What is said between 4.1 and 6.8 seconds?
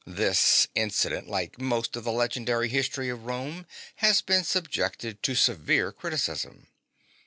been subjected to severe criti cism.